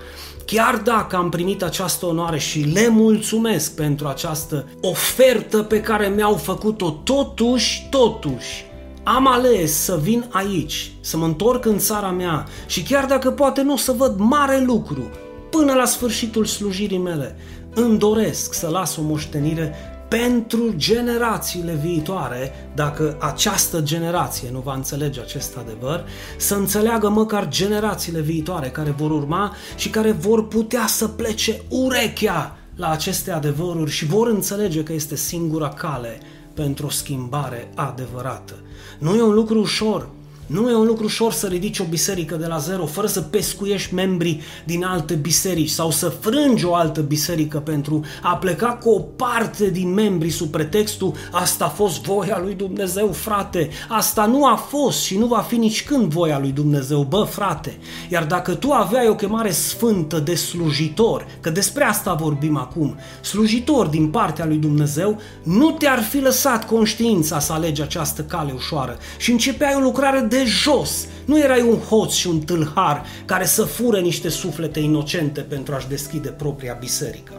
Chiar 0.46 0.76
dacă 0.76 1.16
am 1.16 1.28
primit 1.28 1.62
această 1.62 2.06
onoare 2.06 2.38
și 2.38 2.60
le 2.60 2.88
mulțumesc 2.88 3.74
pentru 3.74 4.06
această 4.06 4.68
ofertă 4.80 5.62
pe 5.62 5.80
care 5.80 6.06
mi-au 6.06 6.34
făcut-o, 6.34 6.90
totuși, 6.90 7.86
totuși, 7.90 8.64
am 9.04 9.26
ales 9.26 9.72
să 9.72 9.98
vin 10.02 10.24
aici, 10.30 10.92
să 11.00 11.16
mă 11.16 11.24
întorc 11.24 11.64
în 11.64 11.78
țara 11.78 12.10
mea 12.10 12.46
și 12.66 12.82
chiar 12.82 13.04
dacă 13.04 13.30
poate 13.30 13.62
nu 13.62 13.72
o 13.72 13.76
să 13.76 13.92
văd 13.92 14.14
mare 14.18 14.64
lucru, 14.66 15.10
până 15.50 15.72
la 15.72 15.84
sfârșitul 15.84 16.44
slujirii 16.44 16.98
mele, 16.98 17.36
îmi 17.74 17.98
doresc 17.98 18.54
să 18.54 18.68
las 18.68 18.96
o 18.96 19.02
moștenire 19.02 19.74
pentru 20.08 20.72
generațiile 20.76 21.78
viitoare, 21.82 22.70
dacă 22.74 23.16
această 23.20 23.80
generație 23.80 24.48
nu 24.52 24.58
va 24.58 24.74
înțelege 24.74 25.20
acest 25.20 25.56
adevăr, 25.56 26.04
să 26.36 26.54
înțeleagă 26.54 27.08
măcar 27.08 27.48
generațiile 27.48 28.20
viitoare 28.20 28.68
care 28.68 28.90
vor 28.90 29.10
urma 29.10 29.54
și 29.76 29.90
care 29.90 30.10
vor 30.10 30.48
putea 30.48 30.86
să 30.86 31.08
plece 31.08 31.62
urechea 31.68 32.56
la 32.76 32.90
aceste 32.90 33.30
adevăruri 33.30 33.90
și 33.90 34.06
vor 34.06 34.28
înțelege 34.28 34.82
că 34.82 34.92
este 34.92 35.16
singura 35.16 35.68
cale 35.68 36.20
pentru 36.54 36.86
o 36.86 36.90
schimbare 36.90 37.70
adevărată. 37.74 38.54
Nu 38.98 39.14
e 39.14 39.22
un 39.22 39.34
lucru 39.34 39.58
ușor, 39.58 40.08
nu 40.46 40.70
e 40.70 40.74
un 40.74 40.86
lucru 40.86 41.04
ușor 41.04 41.32
să 41.32 41.46
ridici 41.46 41.78
o 41.78 41.84
biserică 41.84 42.36
de 42.36 42.46
la 42.46 42.58
zero 42.58 42.86
fără 42.86 43.06
să 43.06 43.20
pescuiești 43.20 43.94
membrii 43.94 44.40
din 44.64 44.84
alte 44.84 45.14
biserici 45.14 45.68
sau 45.68 45.90
să 45.90 46.08
frângi 46.08 46.64
o 46.64 46.74
altă 46.74 47.00
biserică 47.00 47.58
pentru 47.58 48.04
a 48.22 48.36
pleca 48.36 48.66
cu 48.66 48.90
o 48.90 48.98
parte 48.98 49.70
din 49.70 49.92
membrii 49.92 50.30
sub 50.30 50.50
pretextul 50.50 51.14
asta 51.30 51.64
a 51.64 51.68
fost 51.68 52.02
voia 52.02 52.40
lui 52.42 52.54
Dumnezeu, 52.54 53.12
frate. 53.12 53.68
Asta 53.88 54.26
nu 54.26 54.46
a 54.46 54.54
fost 54.54 55.02
și 55.02 55.18
nu 55.18 55.26
va 55.26 55.38
fi 55.38 55.56
nici 55.56 55.84
când 55.84 56.12
voia 56.12 56.38
lui 56.38 56.50
Dumnezeu, 56.50 57.02
bă, 57.02 57.26
frate. 57.30 57.78
Iar 58.08 58.24
dacă 58.24 58.54
tu 58.54 58.70
aveai 58.70 59.08
o 59.08 59.14
chemare 59.14 59.50
sfântă 59.50 60.18
de 60.18 60.34
slujitor, 60.34 61.26
că 61.40 61.50
despre 61.50 61.84
asta 61.84 62.14
vorbim 62.14 62.56
acum, 62.56 62.96
slujitor 63.20 63.86
din 63.86 64.08
partea 64.08 64.44
lui 64.44 64.56
Dumnezeu, 64.56 65.20
nu 65.42 65.70
te-ar 65.70 66.02
fi 66.02 66.18
lăsat 66.18 66.66
conștiința 66.66 67.38
să 67.38 67.52
alegi 67.52 67.82
această 67.82 68.22
cale 68.22 68.52
ușoară 68.54 68.98
și 69.18 69.30
începeai 69.30 69.74
o 69.76 69.80
lucrare 69.80 70.20
de 70.20 70.33
de 70.34 70.44
jos. 70.44 71.06
Nu 71.24 71.38
erai 71.38 71.62
un 71.62 71.78
hoț 71.78 72.12
și 72.12 72.26
un 72.26 72.40
tâlhar 72.40 73.04
care 73.24 73.46
să 73.46 73.62
fură 73.62 74.00
niște 74.00 74.28
suflete 74.28 74.80
inocente 74.80 75.40
pentru 75.40 75.74
a-și 75.74 75.88
deschide 75.88 76.28
propria 76.28 76.76
biserică. 76.80 77.32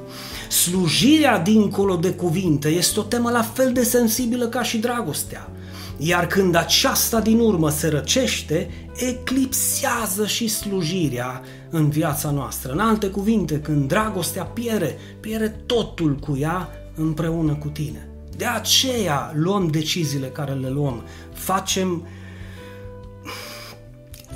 Slujirea 0.49 1.39
dincolo 1.39 1.95
de 1.95 2.11
cuvinte 2.11 2.67
este 2.67 2.99
o 2.99 3.03
temă 3.03 3.29
la 3.29 3.41
fel 3.41 3.73
de 3.73 3.83
sensibilă 3.83 4.47
ca 4.47 4.63
și 4.63 4.77
dragostea. 4.77 5.49
Iar 5.97 6.27
când 6.27 6.55
aceasta 6.55 7.19
din 7.19 7.39
urmă 7.39 7.69
se 7.69 7.87
răcește, 7.87 8.69
eclipsează 8.95 10.25
și 10.25 10.47
slujirea 10.47 11.41
în 11.69 11.89
viața 11.89 12.31
noastră. 12.31 12.71
În 12.71 12.79
alte 12.79 13.07
cuvinte, 13.07 13.59
când 13.59 13.87
dragostea 13.87 14.43
piere, 14.43 14.97
piere 15.19 15.47
totul 15.65 16.15
cu 16.15 16.37
ea 16.39 16.69
împreună 16.95 17.55
cu 17.55 17.67
tine. 17.67 18.09
De 18.37 18.45
aceea 18.45 19.31
luăm 19.35 19.67
deciziile 19.67 20.27
care 20.27 20.53
le 20.53 20.69
luăm, 20.69 21.03
facem 21.33 22.07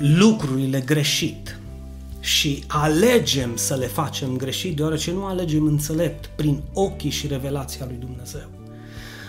lucrurile 0.00 0.80
greșit 0.80 1.58
și 2.20 2.64
alegem 2.66 3.56
să 3.56 3.74
le 3.74 3.86
facem 3.86 4.36
greșit, 4.36 4.76
deoarece 4.76 5.12
nu 5.12 5.24
alegem 5.24 5.66
înțelept 5.66 6.26
prin 6.26 6.62
ochii 6.72 7.10
și 7.10 7.26
revelația 7.26 7.86
lui 7.86 7.96
Dumnezeu. 8.00 8.48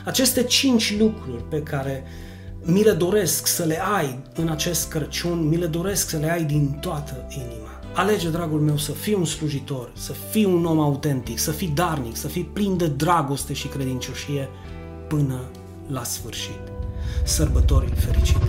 Aceste 0.06 0.44
cinci 0.44 0.98
lucruri 1.00 1.44
pe 1.50 1.62
care 1.62 2.04
mi 2.64 2.84
le 2.84 2.92
doresc 2.92 3.48
să 3.48 3.64
le 3.64 3.80
ai 3.96 4.20
în 4.36 4.50
acest 4.50 4.90
Crăciun, 4.90 5.48
mi 5.48 5.58
le 5.58 5.66
doresc 5.66 6.10
să 6.10 6.18
le 6.18 6.32
ai 6.32 6.44
din 6.44 6.78
toată 6.82 7.28
inima. 7.30 7.70
Alege, 7.94 8.30
dragul 8.30 8.60
meu, 8.60 8.78
să 8.78 8.92
fii 8.92 9.14
un 9.14 9.26
slujitor, 9.26 9.92
să 9.96 10.14
fii 10.30 10.46
un 10.46 10.66
om 10.66 10.80
autentic, 10.80 11.40
să 11.40 11.52
fii 11.52 11.68
darnic, 11.68 12.16
să 12.16 12.28
fii 12.28 12.50
plin 12.54 12.78
de 12.78 12.88
dragoste 12.88 13.54
și 13.54 13.68
credincioșie 13.68 14.50
până 15.08 15.42
la 15.88 16.04
sfârșit. 16.04 16.62
Sărbători 17.24 17.94
fericite! 17.96 18.40